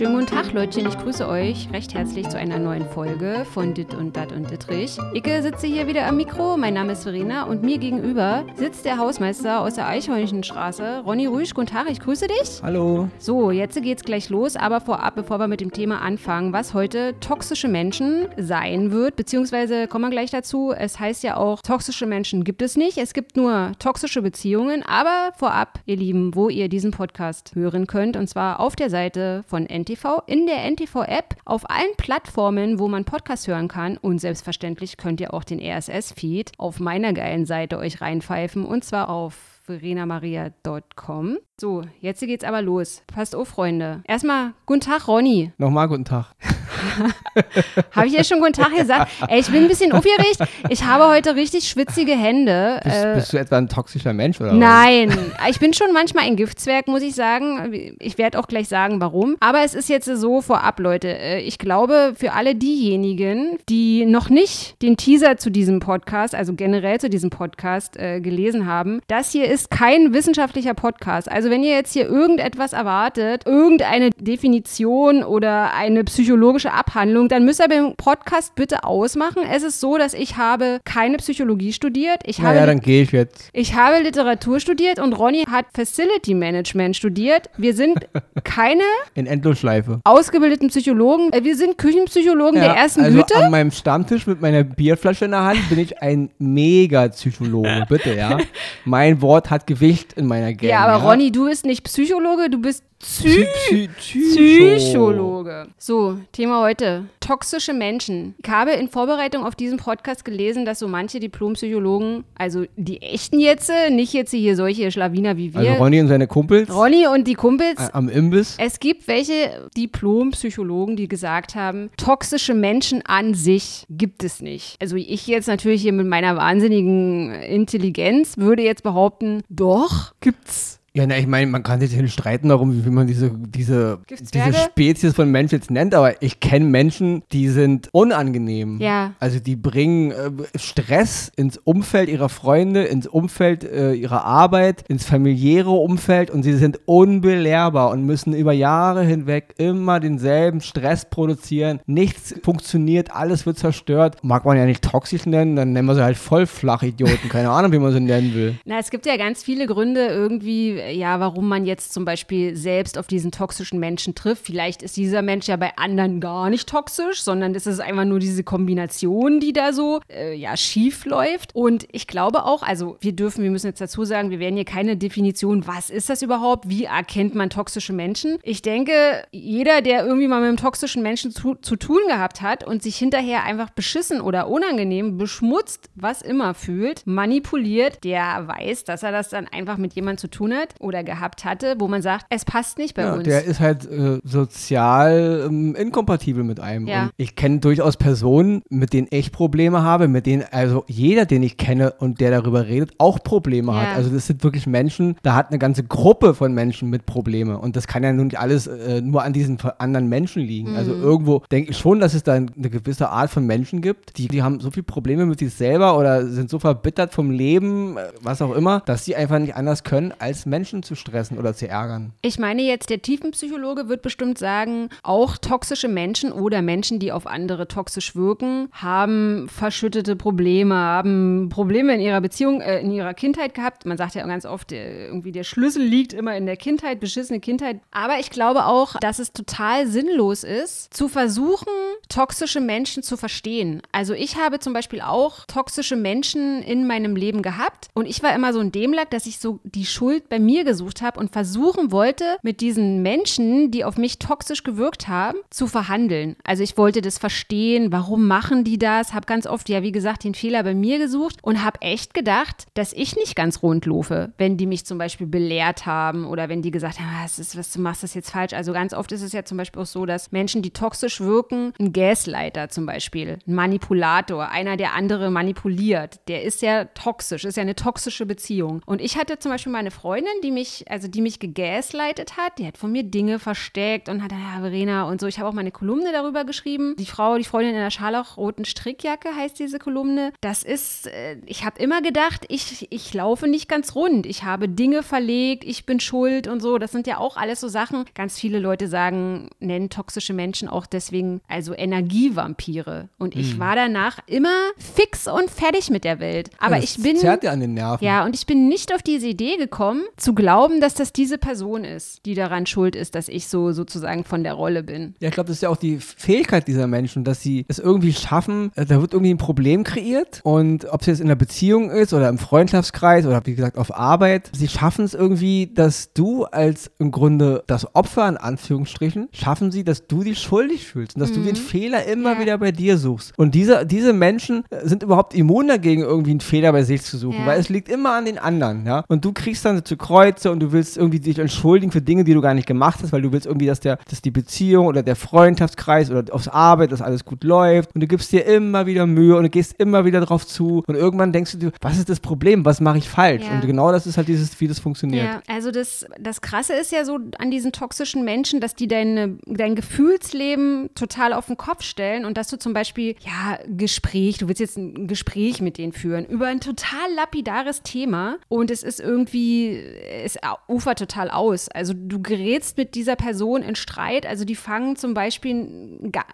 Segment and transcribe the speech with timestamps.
[0.00, 0.09] Beijo.
[0.30, 0.86] Tag, Leutchen.
[0.86, 4.96] Ich grüße euch recht herzlich zu einer neuen Folge von Dit und Dat und Dittrich.
[5.12, 6.56] Icke sitze hier wieder am Mikro.
[6.56, 11.52] Mein Name ist Verena und mir gegenüber sitzt der Hausmeister aus der Eichhörnchenstraße, Ronny Rüsch.
[11.52, 12.62] Guten Tag, ich grüße dich.
[12.62, 13.08] Hallo.
[13.18, 17.18] So, jetzt geht's gleich los, aber vorab, bevor wir mit dem Thema anfangen, was heute
[17.18, 20.72] toxische Menschen sein wird, beziehungsweise kommen wir gleich dazu.
[20.72, 22.98] Es heißt ja auch, toxische Menschen gibt es nicht.
[22.98, 24.84] Es gibt nur toxische Beziehungen.
[24.86, 29.42] Aber vorab, ihr Lieben, wo ihr diesen Podcast hören könnt, und zwar auf der Seite
[29.48, 33.96] von NTV, in der NTV-App, auf allen Plattformen, wo man Podcast hören kann.
[33.96, 39.08] Und selbstverständlich könnt ihr auch den RSS-Feed auf meiner geilen Seite euch reinpfeifen, und zwar
[39.08, 41.38] auf verenamaria.com.
[41.60, 43.02] So, jetzt geht's aber los.
[43.06, 44.02] Passt auf, Freunde.
[44.06, 45.52] Erstmal, guten Tag, Ronny.
[45.58, 46.34] Nochmal guten Tag.
[47.92, 49.10] habe ich ja schon guten Tag gesagt.
[49.28, 50.38] Ey, ich bin ein bisschen aufgeregt.
[50.68, 52.80] Ich habe heute richtig schwitzige Hände.
[52.84, 55.12] Bist, Äh, bist du etwa ein toxischer Mensch oder Nein,
[55.48, 57.94] ich bin schon manchmal ein Giftzwerg, muss ich sagen.
[57.98, 59.36] Ich werde auch gleich sagen, warum.
[59.40, 61.08] Aber es ist jetzt so vorab, Leute.
[61.08, 66.54] Äh, Ich glaube, für alle diejenigen, die noch nicht den Teaser zu diesem Podcast, also
[66.54, 71.30] generell zu diesem Podcast äh, gelesen haben, das hier ist kein wissenschaftlicher Podcast.
[71.30, 77.60] Also wenn ihr jetzt hier irgendetwas erwartet, irgendeine Definition oder eine psychologische Abhandlung, dann müsst
[77.60, 79.42] ihr beim Podcast bitte ausmachen.
[79.50, 82.20] Es ist so, dass ich habe keine Psychologie studiert.
[82.24, 82.44] Ich was?
[82.46, 83.48] habe Naja, dann gehe ich jetzt.
[83.52, 87.50] ich habe Literatur studiert und Ronny hat Facility Management studiert.
[87.56, 88.06] Wir sind
[88.44, 88.82] keine
[89.14, 90.00] In Endlosschleife.
[90.04, 91.32] ausgebildeten Psychologen.
[91.32, 93.36] Äh, Wir sind Küchenpsychologen der ersten also Güte.
[93.36, 98.38] an meinem Stammtisch mit meiner Bierflasche in der Hand bin ich ein Mega-Psychologe, bitte, ja.
[98.84, 100.70] Mein Wort hat Gewicht in meiner Gang.
[100.70, 101.10] Ja, aber ja?
[101.10, 105.68] Ronny, du bist nicht Psychologe, du bist Psy Psy Psy Psychologe.
[105.78, 107.06] So, Thema heute.
[107.20, 108.34] Toxische Menschen.
[108.42, 113.40] Ich habe in Vorbereitung auf diesen Podcast gelesen, dass so manche Diplompsychologen, also die echten
[113.40, 117.26] jetzt, nicht jetzt hier solche Schlawiner wie wir, Also Ronny und seine Kumpels Ronny und
[117.26, 118.56] die Kumpels, am Imbiss.
[118.58, 124.76] Es gibt welche Diplompsychologen, die gesagt haben, toxische Menschen an sich gibt es nicht.
[124.78, 130.79] Also ich jetzt natürlich hier mit meiner wahnsinnigen Intelligenz würde jetzt behaupten, doch, gibt's.
[130.92, 135.14] Ja, na, ich meine, man kann sich streiten darum, wie man diese, diese, diese Spezies
[135.14, 138.78] von Mensch jetzt nennt, aber ich kenne Menschen, die sind unangenehm.
[138.80, 139.12] Ja.
[139.20, 145.04] Also die bringen äh, Stress ins Umfeld ihrer Freunde, ins Umfeld äh, ihrer Arbeit, ins
[145.04, 151.78] familiäre Umfeld und sie sind unbelehrbar und müssen über Jahre hinweg immer denselben Stress produzieren.
[151.86, 154.16] Nichts funktioniert, alles wird zerstört.
[154.22, 157.28] Mag man ja nicht toxisch nennen, dann nennen wir sie halt voll Flachidioten.
[157.28, 158.56] Keine Ahnung, wie man sie nennen will.
[158.64, 162.98] Na, es gibt ja ganz viele Gründe irgendwie, ja, warum man jetzt zum Beispiel selbst
[162.98, 164.46] auf diesen toxischen Menschen trifft.
[164.46, 168.18] Vielleicht ist dieser Mensch ja bei anderen gar nicht toxisch, sondern es ist einfach nur
[168.18, 171.54] diese Kombination, die da so, äh, ja, schief läuft.
[171.54, 174.64] Und ich glaube auch, also wir dürfen, wir müssen jetzt dazu sagen, wir werden hier
[174.64, 178.38] keine Definition, was ist das überhaupt, wie erkennt man toxische Menschen.
[178.42, 182.66] Ich denke, jeder, der irgendwie mal mit einem toxischen Menschen zu, zu tun gehabt hat
[182.66, 189.02] und sich hinterher einfach beschissen oder unangenehm, beschmutzt, was immer fühlt, manipuliert, der weiß, dass
[189.02, 192.26] er das dann einfach mit jemandem zu tun hat oder gehabt hatte, wo man sagt,
[192.30, 193.24] es passt nicht bei Ja, uns.
[193.24, 196.86] der ist halt äh, sozial ähm, inkompatibel mit einem.
[196.86, 197.04] Ja.
[197.04, 201.42] Und ich kenne durchaus Personen, mit denen ich Probleme habe, mit denen also jeder, den
[201.42, 203.80] ich kenne und der darüber redet, auch Probleme Ja.
[203.82, 203.96] hat.
[203.96, 207.58] Also das sind wirklich Menschen, da hat eine ganze Gruppe von Menschen mit Probleme.
[207.58, 210.76] Und das kann ja nun nicht alles äh, nur an diesen anderen Menschen liegen.
[210.76, 211.02] Also Mhm.
[211.02, 214.42] irgendwo denke ich schon, dass es da eine gewisse Art von Menschen gibt, die, die
[214.42, 218.42] haben so viele Probleme mit sich selber oder sind so verbittert vom Leben, äh, was
[218.42, 222.12] auch immer, dass sie einfach nicht anders können, als Menschen zu stressen oder zu ärgern.
[222.22, 227.26] Ich meine jetzt, der Tiefenpsychologe wird bestimmt sagen, auch toxische Menschen oder Menschen, die auf
[227.26, 233.54] andere toxisch wirken, haben verschüttete Probleme, haben Probleme in ihrer Beziehung, äh, in ihrer Kindheit
[233.54, 233.86] gehabt.
[233.86, 237.40] Man sagt ja ganz oft, äh, irgendwie der Schlüssel liegt immer in der Kindheit, beschissene
[237.40, 237.80] Kindheit.
[237.90, 241.68] Aber ich glaube auch, dass es total sinnlos ist, zu versuchen,
[242.08, 243.82] toxische Menschen zu verstehen.
[243.92, 248.34] Also ich habe zum Beispiel auch toxische Menschen in meinem Leben gehabt und ich war
[248.34, 251.92] immer so ein Dämlack, dass ich so die Schuld bei mir gesucht habe und versuchen
[251.92, 256.36] wollte, mit diesen Menschen, die auf mich toxisch gewirkt haben, zu verhandeln.
[256.44, 260.24] Also ich wollte das verstehen, warum machen die das, habe ganz oft, ja wie gesagt,
[260.24, 264.32] den Fehler bei mir gesucht und habe echt gedacht, dass ich nicht ganz rund laufe,
[264.38, 267.56] wenn die mich zum Beispiel belehrt haben oder wenn die gesagt haben, "Ah, was, ist,
[267.56, 268.52] was du machst das jetzt falsch.
[268.52, 271.72] Also ganz oft ist es ja zum Beispiel auch so, dass Menschen, die toxisch wirken,
[271.78, 277.56] ein Gaslighter zum Beispiel, ein Manipulator, einer, der andere manipuliert, der ist ja toxisch, ist
[277.56, 278.82] ja eine toxische Beziehung.
[278.86, 282.66] Und ich hatte zum Beispiel meine Freundin, die mich, also die mich gegaslightet hat, die
[282.66, 285.26] hat von mir Dinge versteckt und hat, ja, Verena und so.
[285.26, 286.94] Ich habe auch mal eine Kolumne darüber geschrieben.
[286.98, 290.32] Die Frau, die Freundin in der scharlachroten Strickjacke heißt diese Kolumne.
[290.40, 294.26] Das ist, äh, ich habe immer gedacht, ich, ich laufe nicht ganz rund.
[294.26, 296.78] Ich habe Dinge verlegt, ich bin schuld und so.
[296.78, 298.04] Das sind ja auch alles so Sachen.
[298.14, 303.08] Ganz viele Leute sagen, nennen toxische Menschen auch deswegen, also Energievampire.
[303.18, 303.58] Und ich Mhm.
[303.60, 306.50] war danach immer fix und fertig mit der Welt.
[306.58, 307.16] Aber Ja, ich das bin.
[307.16, 308.04] Zerrt ja an den Nerven.
[308.04, 311.84] Ja, und ich bin nicht auf diese Idee gekommen, zu glauben, dass das diese Person
[311.84, 315.14] ist, die daran schuld ist, dass ich so sozusagen von der Rolle bin.
[315.20, 318.12] Ja, ich glaube, das ist ja auch die Fähigkeit dieser Menschen, dass sie es irgendwie
[318.12, 321.90] schaffen, äh, da wird irgendwie ein Problem kreiert und ob es jetzt in der Beziehung
[321.90, 326.44] ist oder im Freundschaftskreis oder wie gesagt auf Arbeit, sie schaffen es irgendwie, dass du
[326.44, 331.20] als im Grunde das Opfer in Anführungsstrichen, schaffen sie, dass du dich schuldig fühlst und
[331.20, 332.40] dass du den Fehler immer Ja.
[332.40, 333.32] wieder bei dir suchst.
[333.38, 337.16] Und diese, diese Menschen äh, sind überhaupt immun dagegen, irgendwie einen Fehler bei sich zu
[337.16, 337.46] suchen, Ja.
[337.46, 339.04] weil es liegt immer an den anderen, ja.
[339.08, 342.34] Und du kriegst dann zu Kreuze und du willst irgendwie dich entschuldigen für Dinge, die
[342.34, 345.02] du gar nicht gemacht hast, weil du willst irgendwie, dass der, dass die Beziehung oder
[345.02, 349.06] der Freundschaftskreis oder aufs Arbeit, dass alles gut läuft und du gibst dir immer wieder
[349.06, 352.10] Mühe und du gehst immer wieder drauf zu und irgendwann denkst du dir, was ist
[352.10, 353.44] das Problem, was mache ich falsch?
[353.44, 353.54] Ja.
[353.54, 355.24] Und genau das ist halt dieses, wie das funktioniert.
[355.24, 359.38] Ja, also das, das Krasse ist ja so an diesen toxischen Menschen, dass die deine,
[359.46, 364.48] dein Gefühlsleben total auf den Kopf stellen und dass du zum Beispiel, ja, Gespräch, du
[364.48, 369.00] willst jetzt ein Gespräch mit denen führen über ein total lapidares Thema und es ist
[369.00, 369.82] irgendwie,
[370.24, 370.38] es
[370.68, 371.68] ufert total aus.
[371.68, 375.50] Also du gerätst mit dieser Person in Streit, also die fangen zum Beispiel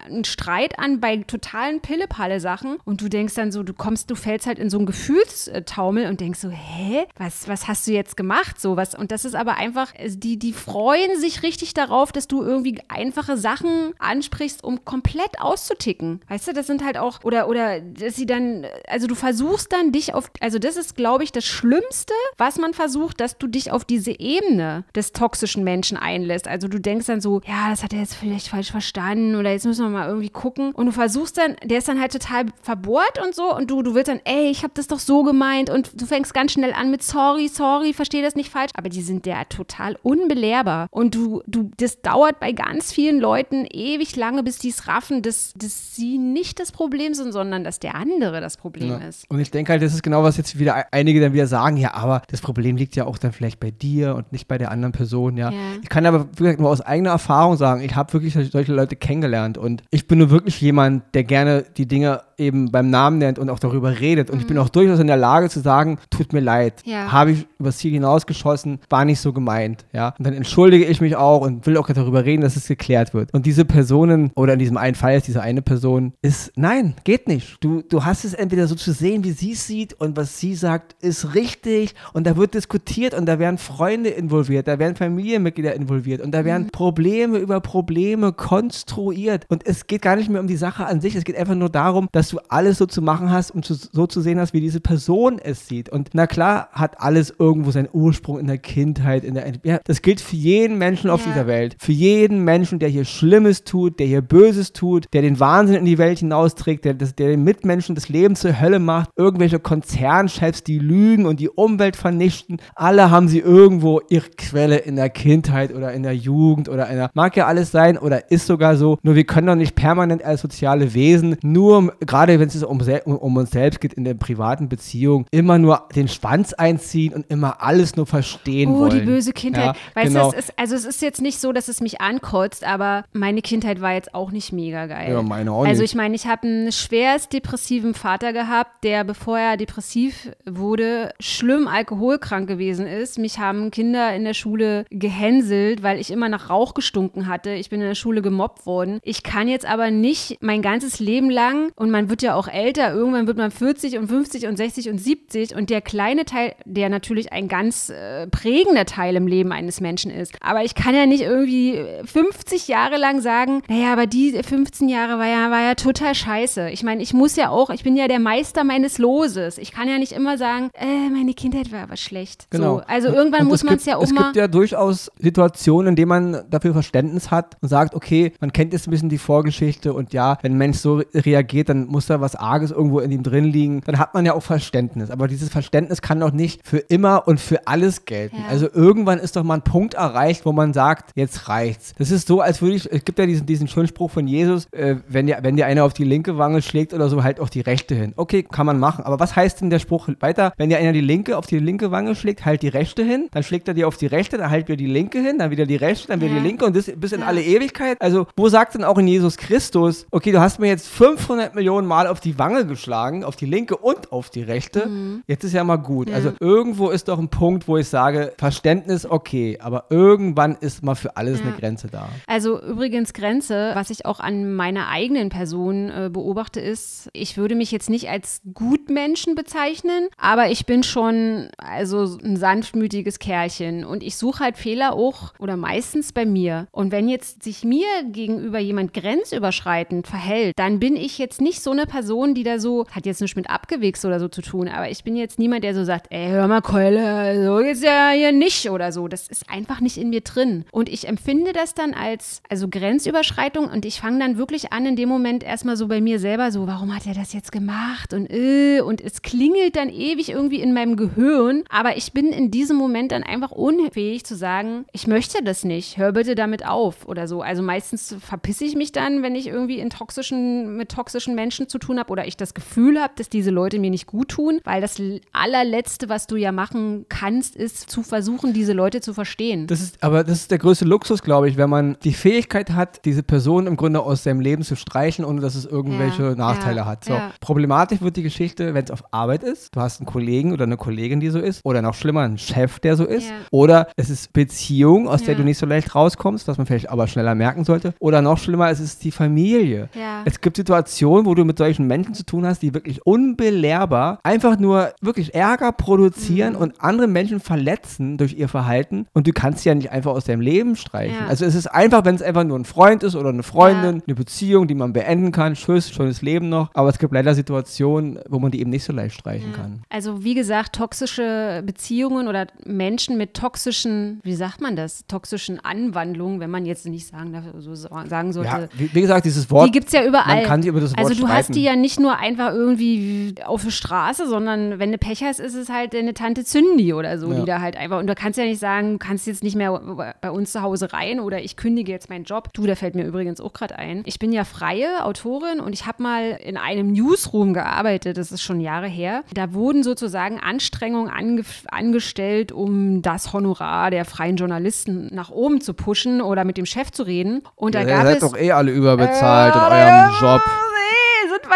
[0.05, 4.47] einen, Streit an bei totalen Pille-Palle-Sachen und du denkst dann so, du kommst, du fällst
[4.47, 8.59] halt in so einen Gefühlstaumel und denkst so, hä, was, was hast du jetzt gemacht?
[8.59, 8.95] So was.
[8.95, 12.79] Und das ist aber einfach, also die, die freuen sich richtig darauf, dass du irgendwie
[12.87, 16.21] einfache Sachen ansprichst, um komplett auszuticken.
[16.27, 19.91] Weißt du, das sind halt auch, oder, oder, dass sie dann, also du versuchst dann
[19.91, 23.56] dich auf, also das ist, glaube ich, das Schlimmste, was man versucht, dass du dich
[23.71, 26.47] auf diese Ebene des toxischen Menschen einlässt.
[26.47, 29.65] Also du denkst dann so, ja, das hat er jetzt vielleicht falsch verstanden oder jetzt
[29.65, 30.71] müssen wir mal irgendwie gucken.
[30.71, 33.95] Und du versuchst dann, der ist dann halt total verbohrt und so und du, du
[33.95, 36.91] willst dann, ey, ich habe das doch so gemeint und du fängst ganz schnell an
[36.91, 38.71] mit sorry, sorry, verstehe das nicht falsch.
[38.75, 40.87] Aber die sind ja total unbelehrbar.
[40.91, 45.21] Und du, du, das dauert bei ganz vielen Leuten ewig lange, bis die es raffen,
[45.21, 48.97] dass, dass sie nicht das Problem sind, sondern dass der andere das Problem Ja.
[48.97, 49.25] ist.
[49.29, 51.93] Und ich denke halt, das ist genau, was jetzt wieder einige dann wieder sagen, ja,
[51.93, 54.91] aber das Problem liegt ja auch dann vielleicht bei dir und nicht bei der anderen
[54.91, 55.49] Person, ja.
[55.51, 55.57] Ja.
[55.81, 58.97] Ich kann aber gesagt, nur aus eigener Erfahrung sagen, ich habe wirklich solche- solche Leute
[58.97, 63.39] kennengelernt und ich bin nur wirklich jemand, der gerne die Dinge eben beim Namen nennt
[63.39, 64.29] und auch darüber redet.
[64.29, 66.91] Und ich bin auch durchaus in der Lage zu sagen, tut mir leid, Mhm.
[66.91, 67.11] Ja.
[67.11, 70.13] habe ich übers Ziel hinausgeschossen, war nicht so gemeint, ja.
[70.17, 73.33] Und dann entschuldige ich mich auch und will auch darüber reden, dass es geklärt wird.
[73.33, 77.27] Und diese Personen, oder in diesem einen Fall ist diese eine Person, ist, nein, geht
[77.27, 77.57] nicht.
[77.63, 80.53] Du, du hast es entweder so zu sehen, wie sie es sieht und was sie
[80.55, 85.73] sagt, ist richtig und da wird diskutiert und da werden Freunde involviert, da werden Familienmitglieder
[85.73, 90.47] involviert und da werden Probleme über Probleme konstruiert und es geht gar nicht mehr um
[90.47, 93.31] die Sache an sich, es geht einfach nur darum, dass du alles so zu machen
[93.31, 95.89] hast und zu, so zu sehen hast, wie diese Person es sieht.
[95.89, 100.01] Und na klar hat alles irgendwo seinen Ursprung in der Kindheit, in der ja, das
[100.01, 101.31] gilt für jeden Menschen auf Ja.
[101.33, 101.75] dieser Welt.
[101.79, 105.85] Für jeden Menschen, der hier Schlimmes tut, der hier Böses tut, der den Wahnsinn in
[105.85, 110.79] die Welt hinausträgt, der, der den Mitmenschen das Leben zur Hölle macht, irgendwelche Konzernchefs, die
[110.79, 115.93] lügen und die Umwelt vernichten, alle haben sie irgendwo ihre Quelle in der Kindheit oder
[115.93, 119.15] in der Jugend oder in der, mag ja alles sein oder ist sogar so, nur
[119.15, 123.51] wir können doch nicht permanent als soziale Wesen nur, gerade wenn es um, um, uns
[123.51, 128.05] selbst geht in der privaten Beziehung, immer nur den Schwanz einziehen und immer alles nur
[128.05, 128.91] verstehen Oh, wollen.
[128.91, 129.75] die böse Kindheit.
[129.75, 130.31] Ja, weißt genau.
[130.31, 133.41] du, es ist, also es ist jetzt nicht so, dass es mich ankotzt, aber meine
[133.41, 135.11] Kindheit war jetzt auch nicht mega geil.
[135.11, 135.91] Ja, meine auch also nicht.
[135.91, 141.67] ich meine, ich habe einen schwerst depressiven Vater gehabt, der, bevor er depressiv wurde, schlimm
[141.67, 143.19] alkoholkrank gewesen ist.
[143.19, 147.51] Mich haben Kinder in der Schule gehänselt, weil ich immer nach Rauch gestunken hatte.
[147.51, 148.99] Ich bin in der Schule gemobbt worden.
[149.03, 152.93] Ich kann jetzt aber nicht mein ganzes Leben lang, und man wird ja auch älter,
[152.93, 156.89] irgendwann wird man 40 und 50 und 60 und 70 und der kleine Teil, der
[156.89, 160.35] natürlich ein ganz äh, prägender Teil im Leben eines Menschen ist.
[160.41, 164.89] Aber ich kann ja nicht irgendwie äh, 50 Jahre lang sagen, naja, aber die 15
[164.89, 166.69] Jahre war ja, war ja total scheiße.
[166.69, 169.57] Ich meine, ich muss ja auch, ich bin ja der Meister meines Loses.
[169.57, 172.47] Ich kann ja nicht immer sagen, äh, meine Kindheit war aber schlecht.
[172.49, 172.77] Genau.
[172.77, 174.23] So, also irgendwann und muss es man es ja auch Es mal.
[174.25, 178.73] gibt ja durchaus Situationen, in denen man dafür Verständnis hat und sagt, okay, man kennt
[178.73, 182.05] jetzt ein bisschen die Vorgeschichte und ja, wenn ein Mensch so reagiert, dann muss muss
[182.05, 185.09] da was Arges irgendwo in ihm drin liegen, dann hat man ja auch Verständnis.
[185.09, 188.35] Aber dieses Verständnis kann doch nicht für immer und für alles gelten.
[188.37, 188.43] Ja.
[188.49, 191.95] Also irgendwann ist doch mal ein Punkt erreicht, wo man sagt, jetzt reicht's.
[191.97, 194.67] Das ist so, als würde ich, es gibt ja diesen, diesen schönen Spruch von Jesus,
[194.73, 197.49] äh, wenn dir, wenn dir einer auf die linke Wange schlägt oder so, halt auch
[197.49, 198.13] die rechte hin.
[198.15, 199.03] Okay, kann man machen.
[199.03, 200.53] Aber was heißt denn der Spruch weiter?
[200.57, 203.41] Wenn dir einer die linke auf die linke Wange schlägt, halt die rechte hin, dann
[203.41, 205.75] schlägt er dir auf die rechte, dann halt wieder die linke hin, dann wieder die
[205.77, 206.39] rechte, dann wieder Ja.
[206.41, 207.25] die linke und das bis in Ja.
[207.27, 207.97] alle Ewigkeit.
[208.01, 211.86] Also, wo sagt denn auch in Jesus Christus, okay, du hast mir jetzt 500 Millionen
[211.87, 214.87] Mal auf die Wange geschlagen, auf die linke und auf die rechte.
[215.25, 216.07] Jetzt ist ja mal gut.
[216.07, 216.11] Mhm.
[216.11, 216.17] Ja.
[216.17, 220.95] Also, irgendwo ist doch ein Punkt, wo ich sage, Verständnis okay, aber irgendwann ist mal
[220.95, 221.45] für alles Ja.
[221.47, 222.09] eine Grenze da.
[222.27, 227.55] Also übrigens Grenze, was ich auch an meiner eigenen Person äh, beobachte, ist, ich würde
[227.55, 234.03] mich jetzt nicht als Gutmenschen bezeichnen, aber ich bin schon also ein sanftmütiges Kerlchen und
[234.03, 236.67] ich suche halt Fehler auch oder meistens bei mir.
[236.71, 241.71] Und wenn jetzt sich mir gegenüber jemand grenzüberschreitend verhält, dann bin ich jetzt nicht so
[241.73, 244.89] eine Person, die da so, hat jetzt nichts mit abgewichst oder so zu tun, aber
[244.89, 248.31] ich bin jetzt niemand, der so sagt, ey, hör mal, Keule, so geht's ja hier
[248.31, 249.09] nicht oder so.
[249.09, 250.63] Das ist einfach nicht in mir drin.
[250.71, 254.95] Und ich empfinde das dann als, also Grenzüberschreitung und ich fange dann wirklich an, in
[254.95, 258.31] dem Moment erstmal so bei mir selber so, warum hat er das jetzt gemacht und
[258.31, 262.77] äh, und es klingelt dann ewig irgendwie in meinem Gehirn, aber ich bin in diesem
[262.77, 267.27] Moment dann einfach unfähig zu sagen, ich möchte das nicht, hör bitte damit auf oder
[267.27, 267.41] so.
[267.41, 271.79] Also meistens verpisse ich mich dann, wenn ich irgendwie in toxischen, mit toxischen Menschen zu
[271.79, 274.81] tun habe oder ich das Gefühl habe, dass diese Leute mir nicht gut tun, weil
[274.81, 279.67] das allerletzte, was du ja machen kannst, ist zu versuchen, diese Leute zu verstehen.
[279.67, 283.05] Das ist, aber das ist der größte Luxus, glaube ich, wenn man die Fähigkeit hat,
[283.05, 286.81] diese Person im Grunde aus seinem Leben zu streichen, ohne dass es irgendwelche Ja, Nachteile
[286.81, 287.05] ja, hat.
[287.05, 287.13] So.
[287.13, 287.31] ja.
[287.39, 289.75] Problematisch wird die Geschichte, wenn es auf Arbeit ist.
[289.75, 291.61] Du hast einen Kollegen oder eine Kollegin, die so ist.
[291.63, 293.31] Oder noch schlimmer, einen Chef, der so ist.
[293.51, 297.07] Oder es ist Beziehung, aus der du nicht so leicht rauskommst, was man vielleicht aber
[297.07, 297.93] schneller merken sollte.
[297.99, 299.89] Oder noch schlimmer, es ist die Familie.
[300.25, 304.59] Es gibt Situationen, wo du mit solchen Menschen zu tun hast, die wirklich unbelehrbar einfach
[304.59, 306.59] nur wirklich Ärger produzieren Mhm.
[306.59, 310.25] und andere Menschen verletzen durch ihr Verhalten und du kannst sie ja nicht einfach aus
[310.25, 311.15] deinem Leben streichen.
[311.19, 311.27] Ja.
[311.27, 314.15] Also es ist einfach, wenn es einfach nur ein Freund ist oder eine Freundin, eine
[314.15, 316.69] Beziehung, die man beenden kann, tschüss, schönes Leben noch.
[316.73, 319.81] Aber es gibt leider Situationen, wo man die eben nicht so leicht streichen kann.
[319.89, 326.39] Also wie gesagt, toxische Beziehungen oder Menschen mit toxischen, wie sagt man das, toxischen Anwandlungen,
[326.39, 328.49] wenn man jetzt nicht sagen, darf, so sagen sollte.
[328.49, 330.37] Ja, wie, wie gesagt, dieses Wort, die gibt es ja überall.
[330.37, 331.27] man kann sich über das Wort also du.
[331.37, 335.39] Hast die ja nicht nur einfach irgendwie auf der Straße, sondern wenn du Pech hast,
[335.39, 337.39] ist es halt deine Tante Zündi oder so, Ja.
[337.39, 339.79] die da halt einfach, und du kannst ja nicht sagen, du kannst jetzt nicht mehr
[340.21, 342.49] bei uns zu Hause rein oder ich kündige jetzt meinen Job.
[342.53, 344.03] Du, da fällt mir übrigens auch gerade ein.
[344.05, 348.41] Ich bin ja freie Autorin und ich habe mal in einem Newsroom gearbeitet, das ist
[348.41, 349.23] schon Jahre her.
[349.33, 355.73] Da wurden sozusagen Anstrengungen ange angestellt, um das Honorar der freien Journalisten nach oben zu
[355.73, 357.43] pushen oder mit dem Chef zu reden.
[357.55, 360.41] Und da Ihr gab seid es doch eh alle überbezahlt in äh, eurem Job.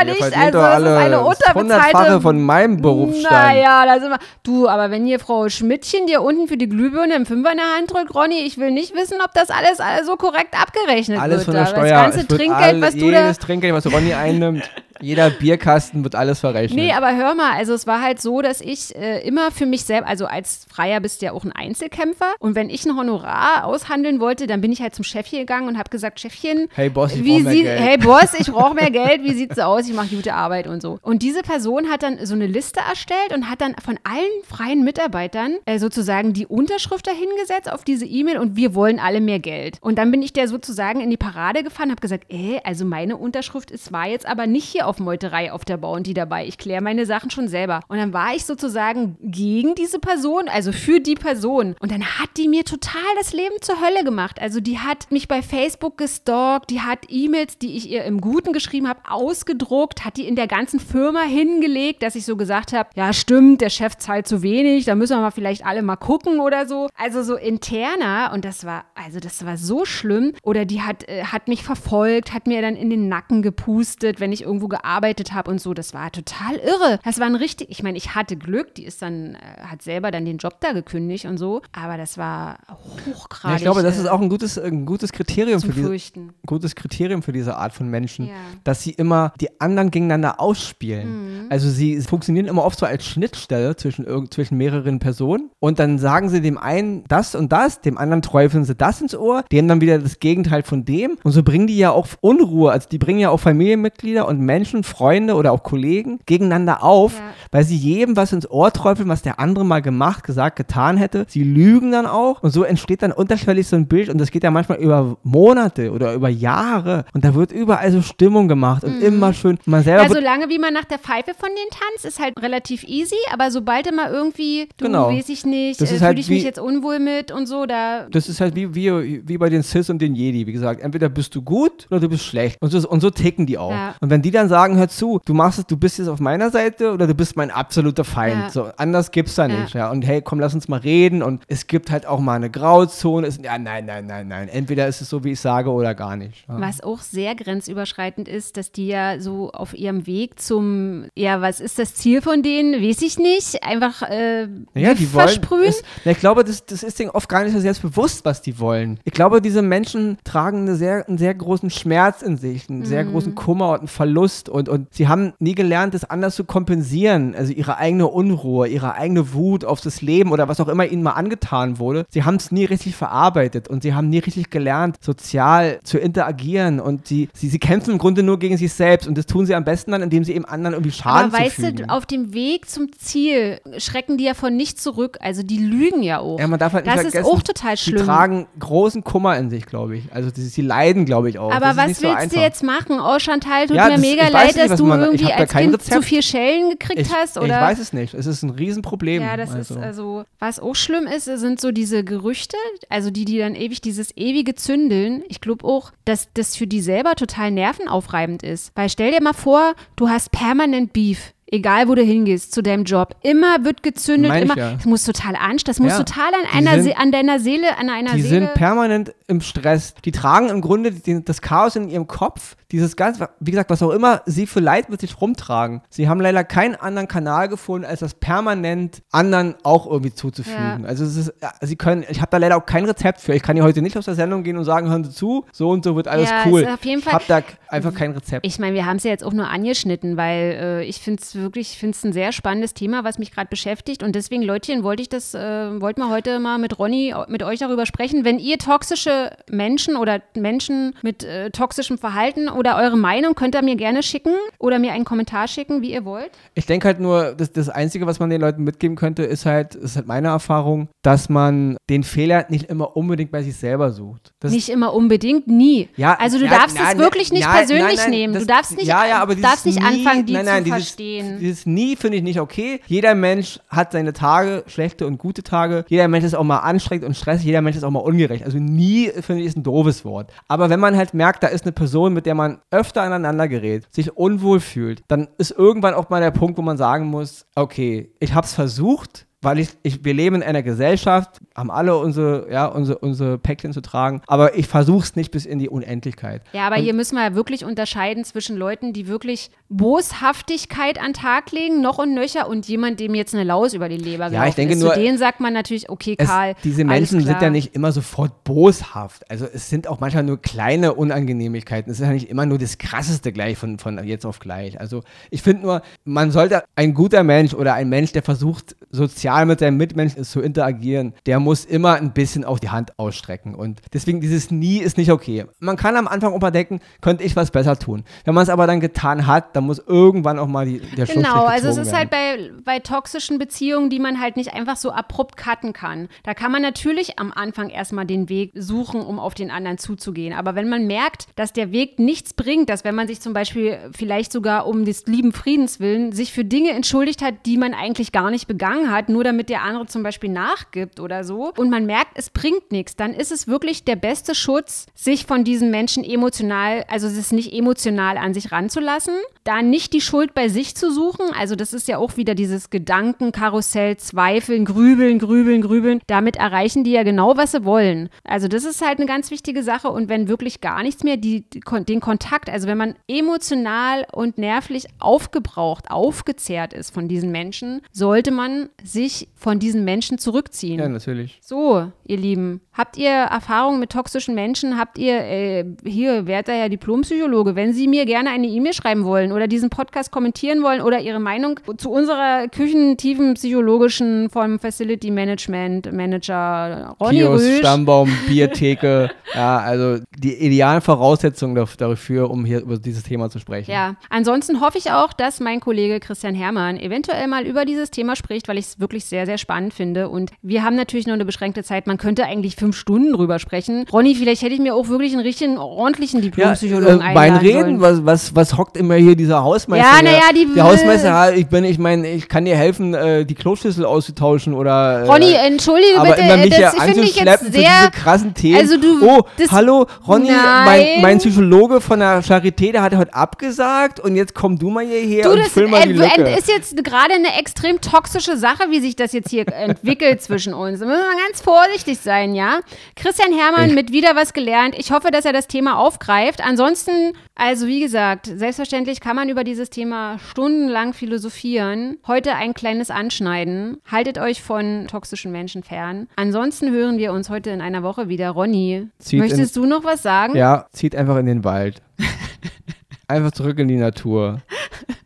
[0.08, 0.38] Ihr nicht.
[0.38, 1.54] Also, das ist eine.
[1.54, 3.32] Hundertfache von meinem Berufsstand.
[3.32, 4.20] Naja, da sind wir.
[4.44, 7.66] Du, aber wenn hier Frau Schmidtchen dir unten für die Glühbirne im Fünfer in der
[7.78, 11.38] Hand drückt, Ronny, ich will nicht wissen, ob das alles, alles so korrekt abgerechnet Alles
[11.40, 11.46] wird.
[11.46, 11.66] von der.
[11.66, 11.84] Steuer.
[11.84, 13.22] Das ganze Trinkgeld, was du da.
[13.22, 16.78] Jedes Trinkgeld, was Ronny einnimmt, jeder Bierkasten wird alles verrechnet.
[16.80, 19.84] Nee, aber hör mal, also es war halt so, dass ich äh, immer für mich
[19.84, 23.66] selbst, also als Freier bist du ja auch ein Einzelkämpfer und wenn ich ein Honorar
[23.66, 27.14] aushandeln wollte, dann bin ich halt zum Chefchen gegangen und habe gesagt, Chefchen, Hey Boss,
[27.14, 27.80] ich wie brauch mehr Geld.
[27.80, 29.88] hey Boss, ich brauche mehr Geld, wie sieht's aus?
[29.88, 30.98] Ich mache gute Arbeit und so.
[31.02, 34.84] Und diese Person hat dann so eine Liste erstellt und hat dann von allen freien
[34.84, 39.78] Mitarbeitern äh, sozusagen die Unterschrift dahingesetzt auf diese E-Mail und wir wollen alle mehr Geld.
[39.82, 43.18] Und dann bin ich der sozusagen in die Parade gefahren, habe gesagt, ey, also meine
[43.18, 46.46] Unterschrift ist war jetzt aber nicht hier auf Meuterei auf der Bounty dabei.
[46.46, 47.82] Ich kläre meine Sachen schon selber.
[47.88, 51.76] Und dann war ich sozusagen gegen diese Person, also für die Person.
[51.80, 54.42] Und dann hat die mir total das Leben zur Hölle gemacht.
[54.42, 58.54] Also die hat mich bei Facebook gestalkt, die hat E-Mails, die ich ihr im Guten
[58.54, 62.90] geschrieben habe, ausgedruckt, hat die in der ganzen Firma hingelegt, dass ich so gesagt habe,
[62.96, 66.40] ja stimmt, der Chef zahlt zu wenig, da müssen wir mal vielleicht alle mal gucken
[66.40, 66.88] oder so.
[66.96, 70.34] Also so interner und das war, also das war so schlimm.
[70.44, 74.32] Oder die hat, äh, hat mich verfolgt, hat mir dann in den Nacken gepustet, wenn
[74.32, 75.76] ich irgendwo gearbeitet habe und so.
[75.76, 77.00] Das war total irre.
[77.04, 80.10] Das war ein richtig, ich meine, ich hatte Glück, die ist dann, äh, hat selber
[80.10, 82.58] dann den Job da gekündigt und so, aber das war
[83.06, 83.52] hochgradig.
[83.52, 86.34] Ja, ich glaube, das äh, ist auch ein gutes, ein gutes Kriterium für diese, Fürchten.
[86.48, 88.34] gutes Kriterium für diese Art von Menschen, Ja.
[88.64, 91.48] dass sie immer die anderen gegeneinander ausspielen.
[91.50, 96.30] Also sie funktionieren immer oft so als Schnittstelle zwischen, zwischen mehreren Personen und dann sagen
[96.30, 99.82] sie dem einen das und das, dem anderen träufeln sie das ins Ohr, dem dann
[99.82, 103.20] wieder das Gegenteil von dem und so bringen die ja auch Unruhe, also die bringen
[103.20, 107.22] ja auch Familienmitglieder und Menschen Menschen, Freunde oder auch Kollegen gegeneinander auf, Ja.
[107.52, 111.26] weil sie jedem was ins Ohr träufeln, was der andere mal gemacht, gesagt, getan hätte.
[111.28, 114.44] Sie lügen dann auch und so entsteht dann unterschwellig so ein Bild und das geht
[114.44, 119.02] ja manchmal über Monate oder über Jahre und da wird überall so Stimmung gemacht und
[119.02, 120.10] immer schön, man selber Mhm.
[120.10, 123.50] Ja, solange wie man nach der Pfeife von denen tanzt, ist halt relativ easy, aber
[123.50, 125.10] sobald mal irgendwie, du Genau.
[125.10, 127.48] weiß ich nicht, Das äh, ist fühle halt ich mich wie- jetzt unwohl mit und
[127.48, 130.52] so, da Das ist halt wie, wie, wie bei den Sis und den Jedi, wie
[130.54, 130.82] gesagt.
[130.82, 132.58] Entweder bist du gut oder du bist schlecht.
[132.62, 133.72] Und so, und so ticken die auch.
[133.72, 133.96] Ja.
[134.02, 136.50] Und wenn die dann sagen, hör zu, du machst es, du bist jetzt auf meiner
[136.52, 138.44] Seite oder du bist mein absoluter Feind.
[138.44, 138.50] Ja.
[138.52, 139.60] So, anders gibt's da Ja.
[139.62, 139.74] nicht.
[139.74, 139.90] Ja.
[139.90, 141.24] Und hey, komm, lass uns mal reden.
[141.24, 143.26] Und es gibt halt auch mal eine Grauzone.
[143.28, 144.48] Es, ja, nein, nein, nein, nein.
[144.50, 146.46] Entweder ist es so, wie ich sage, oder gar nicht.
[146.48, 146.60] Ja.
[146.62, 151.60] Was auch sehr grenzüberschreitend ist, dass die ja so auf ihrem Weg zum, ja, was
[151.60, 152.82] ist das Ziel von denen?
[152.84, 153.64] Weiß ich nicht.
[153.64, 155.28] Einfach äh, Ja, die wollen.
[155.30, 155.64] versprühen.
[155.66, 158.60] Es, na, ich glaube, das, das ist denen oft gar nicht so selbstbewusst, was die
[158.60, 159.00] wollen.
[159.04, 163.06] Ich glaube, diese Menschen tragen eine sehr, einen sehr großen Schmerz in sich, einen sehr
[163.06, 163.12] Mhm.
[163.12, 167.36] großen Kummer und einen Verlust und, und sie haben nie gelernt, das anders zu kompensieren.
[167.36, 171.04] Also ihre eigene Unruhe, ihre eigene Wut auf das Leben oder was auch immer ihnen
[171.04, 172.06] mal angetan wurde.
[172.10, 176.80] Sie haben es nie richtig verarbeitet und sie haben nie richtig gelernt, sozial zu interagieren
[176.80, 179.56] und sie, sie, sie kämpfen im Grunde nur gegen sich selbst und das tun sie
[179.56, 182.70] am besten dann, indem sie eben anderen irgendwie Schaden Aber weißt du, auf dem Weg
[182.70, 185.18] zum Ziel schrecken die ja von nichts zurück.
[185.22, 186.40] Also die lügen ja auch.
[186.40, 188.06] Ja, man darf halt nicht das ist vergessen, auch total Die schlimm.
[188.06, 190.14] tragen großen Kummer in sich, glaube ich.
[190.14, 191.52] Also die, sie leiden, glaube ich, auch.
[191.52, 192.36] Aber ist was nicht so willst einfach.
[192.36, 193.00] du jetzt machen?
[193.02, 195.34] Oh, Chantal, tut Ja, mir mega ich weiß leid, nicht, dass du man- ich irgendwie
[195.34, 195.94] als Kind Rezept.
[195.94, 197.38] zu viel Schellen gekriegt Ich, hast.
[197.38, 197.62] ich Oder?
[197.62, 198.14] weiß es nicht.
[198.14, 199.22] Es ist ein Riesenproblem.
[199.22, 199.76] Ja, das also.
[199.76, 202.58] ist also, was auch schlimm ist, sind so diese Gerüchte,
[202.90, 205.24] also die, die dann ewig dieses ewige Zündeln.
[205.28, 208.72] Ich glaube auch, dass das für die selber total nervenaufreibend ist.
[208.76, 211.34] Weil stell dir mal vor, du hast permanent Beef.
[211.54, 213.14] Egal, wo du hingehst, zu deinem Job.
[213.24, 214.58] Immer wird gezündet, Meine ich immer.
[214.58, 214.72] ja.
[214.76, 215.98] Das muss total anstrengend, das muss Ja.
[215.98, 218.46] total an, Die einer, sind- an deiner Seele, an einer Die Seele.
[218.46, 219.94] sind permanent im Stress.
[220.06, 222.56] Die tragen im Grunde den, das Chaos in ihrem Kopf.
[222.72, 225.82] Dieses ganze, wie gesagt, was auch immer sie für Leid mit sich rumtragen.
[225.90, 230.84] Sie haben leider keinen anderen Kanal gefunden, als das permanent anderen auch irgendwie zuzufügen.
[230.84, 230.88] Ja.
[230.88, 233.34] Also es ist, ja, sie können, ich habe da leider auch kein Rezept für.
[233.34, 235.70] Ich kann hier heute nicht aus der Sendung gehen und sagen, hören Sie zu, so
[235.70, 236.66] und so wird alles Ja, cool.
[236.68, 238.46] auf jeden ich Fall- habe da einfach kein Rezept.
[238.46, 241.36] Ich meine, wir haben es ja jetzt auch nur angeschnitten, weil äh, ich finde es
[241.36, 244.04] wirklich, ich finde es ein sehr spannendes Thema, was mich gerade beschäftigt.
[244.04, 247.60] Und deswegen, Leutchen, wollte ich das, äh, wollten wir heute mal mit Ronny, mit euch
[247.60, 248.24] darüber sprechen.
[248.24, 253.62] Wenn ihr toxische Menschen oder Menschen mit äh, toxischem Verhalten oder eure Meinung, könnt ihr
[253.64, 256.32] mir gerne schicken oder mir einen Kommentar schicken, wie ihr wollt.
[256.54, 259.76] Ich denke halt nur, das, das Einzige, was man den Leuten mitgeben könnte, ist halt,
[259.76, 264.34] ist halt meine Erfahrung, dass man den Fehler nicht immer unbedingt bei sich selber sucht.
[264.40, 265.90] Das nicht immer unbedingt, nie.
[265.96, 268.34] Ja, also du ja, darfst nein, es wirklich nicht nein, persönlich nein, nein, nehmen.
[268.34, 270.72] das- du darfst nicht, ja, ja, aber darfst nicht nie, anfangen, die nein, nein, zu
[270.72, 271.40] dieses, verstehen.
[271.40, 272.82] Dieses nie finde ich nicht okay.
[272.88, 275.86] Jeder Mensch hat seine Tage, schlechte und gute Tage.
[275.90, 277.46] Jeder Mensch ist auch mal anstrengend und stressig.
[277.46, 278.44] Jeder Mensch ist auch mal ungerecht.
[278.46, 280.32] Also nie finde ich ist ein doofes Wort.
[280.48, 283.88] Aber wenn man halt merkt, da ist eine Person, mit der man öfter aneinander gerät,
[283.92, 288.12] sich unwohl fühlt, dann ist irgendwann auch mal der Punkt, wo man sagen muss, okay,
[288.20, 292.52] ich habe es versucht, weil ich, ich, wir leben in einer Gesellschaft, haben alle unsere,
[292.52, 296.44] ja, unsere, unsere Päckchen zu tragen, aber ich versuche es nicht bis in die Unendlichkeit.
[296.54, 301.52] Ja, aber hier müssen wir ja wirklich unterscheiden zwischen Leuten, die wirklich Boshaftigkeit an Tag
[301.52, 304.56] legen, noch und nöcher, und jemand, dem jetzt eine Laus über die Leber ich gelaufen
[304.56, 304.82] denke ist.
[304.82, 307.92] nur, Zu denen sagt man natürlich, okay, Es, Karl, diese Menschen sind ja nicht immer
[307.94, 309.30] sofort boshaft.
[309.32, 311.90] Also es sind auch manchmal nur kleine Unangenehmlichkeiten.
[311.90, 314.80] Es ist ja nicht immer nur das Krasseste gleich von, von jetzt auf gleich.
[314.80, 319.46] Also ich finde nur, man sollte ein guter Mensch oder ein Mensch, der versucht, sozial
[319.46, 323.56] mit seinen Mitmenschen zu interagieren, der muss immer ein bisschen auch die Hand ausstrecken.
[323.56, 325.46] Und deswegen dieses Nie ist nicht okay.
[325.60, 328.04] Man kann am Anfang auch mal denken, könnte ich was besser tun.
[328.26, 331.16] Wenn man es aber dann getan hat, dann muss irgendwann auch mal die, der Schlussstrich
[331.16, 331.98] Genau, also es ist werden.
[331.98, 336.08] halt bei, bei toxischen Beziehungen, die man halt nicht einfach so abrupt cutten kann.
[336.24, 340.34] Da kann man natürlich am Anfang erstmal den Weg suchen, um auf den anderen zuzugehen.
[340.34, 343.78] Aber wenn man merkt, dass der Weg nichts bringt, dass wenn man sich zum Beispiel
[343.92, 348.12] vielleicht sogar um des lieben Friedens willen sich für Dinge entschuldigt hat, die man eigentlich
[348.12, 351.86] gar nicht begangen hat, nur damit der andere zum Beispiel nachgibt oder so, und man
[351.86, 356.04] merkt, es bringt nichts, dann ist es wirklich der beste Schutz, sich von diesen Menschen
[356.04, 360.92] emotional, also es nicht emotional an sich ranzulassen, da nicht die Schuld bei sich zu
[360.92, 361.26] suchen.
[361.38, 366.00] Also das ist ja auch wieder dieses Gedankenkarussell, Zweifeln, Grübeln, Grübeln, Grübeln.
[366.08, 368.10] Damit erreichen die ja genau, was sie wollen.
[368.24, 369.90] Also das ist halt eine ganz wichtige Sache.
[369.90, 371.44] Und wenn wirklich gar nichts mehr, die,
[371.88, 378.32] den Kontakt, also wenn man emotional und nervlich aufgebraucht, aufgezehrt ist von diesen Menschen, sollte
[378.32, 380.80] man sich von diesen Menschen zurückziehen.
[380.80, 381.40] ja, natürlich.
[381.42, 384.78] So, ihr Lieben, habt ihr Erfahrungen mit toxischen Menschen?
[384.78, 389.32] Habt ihr, äh, hier, werter Herr Diplompsychologe, wenn Sie mir gerne eine E-Mail schreiben wollen
[389.32, 395.10] oder oder diesen Podcast kommentieren wollen oder ihre Meinung zu unserer küchentiefen psychologischen vom Facility
[395.10, 397.58] Management Manager Ronny Kiosk, Rüsch.
[397.58, 399.10] Stammbaum, Biertheke.
[399.34, 403.72] ja, also die idealen Voraussetzungen daf- dafür, um hier über dieses Thema zu sprechen.
[403.72, 408.16] Ja, ansonsten hoffe ich auch, dass mein Kollege Christian Hermann eventuell mal über dieses Thema
[408.16, 410.10] spricht, weil ich es wirklich sehr, sehr spannend finde.
[410.10, 411.88] Und wir haben natürlich nur eine beschränkte Zeit.
[411.88, 413.86] Man könnte eigentlich fünf Stunden drüber sprechen.
[413.92, 417.38] Ronny, vielleicht hätte ich mir auch wirklich einen richtigen, ordentlichen Ja, Diplompsychologen äh, mein einladen
[417.48, 417.82] Reden, sollen.
[417.82, 419.86] was, was, was hockt immer hier dieser Hausmeister?
[419.88, 422.56] Ja, der- na ja, die- Der Hausmeister, ja, ich bin, ich meine, ich kann dir
[422.56, 425.02] helfen, äh, die Kloschüssel auszutauschen oder.
[425.04, 427.52] Äh, Ronny, entschuldige aber bitte, immer äh, mich das finde ich jetzt sehr.
[427.52, 428.58] diese krassen Themen.
[428.58, 430.30] also du- oh, hallo, Ronny,
[430.66, 434.86] mein, mein Psychologe von der Charité, der hat heute abgesagt und jetzt komm du mal
[434.86, 436.30] hierher Du, und das füll mal die ent- Lücke.
[436.38, 440.80] ist jetzt gerade eine extrem toxische Sache, wie sich das jetzt hier entwickelt zwischen uns.
[440.80, 442.60] Da müssen wir ganz vorsichtig sein, ja?
[442.96, 444.76] Christian Hermann Ich- mit wieder was gelernt.
[444.78, 446.42] Ich hoffe, dass er das Thema aufgreift.
[446.44, 451.98] Ansonsten, also wie gesagt, selbstverständlich kann man über dieses Thema stundenlang philosophieren.
[452.08, 453.78] Heute ein kleines Anschneiden.
[453.90, 456.08] Haltet euch von toxischen Menschen fern.
[456.16, 458.32] Ansonsten hören wir uns heute in einer Woche wieder.
[458.32, 460.36] Ronny, Zieht möchtest du noch was sagen?
[460.36, 461.82] Ja, zieht einfach in den Wald.
[463.08, 464.42] einfach zurück in die Natur.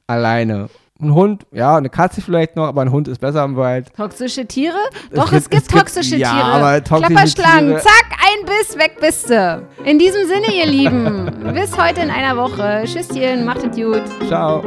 [0.07, 0.69] Alleine.
[1.01, 3.93] Ein Hund, ja, eine Katze vielleicht noch, aber ein Hund ist besser im Wald.
[3.97, 4.77] Toxische Tiere?
[5.13, 6.43] Doch, gibt- es gibt es gibt- toxische ja, Tiere.
[6.45, 9.67] aber toxische Klapperschlangen, Tiere- zack, ein Biss, weg bist du.
[9.83, 12.83] In diesem Sinne, ihr Lieben, bis heute in einer Woche.
[12.85, 14.03] Tschüsschen, macht es gut.
[14.29, 14.63] Ciao.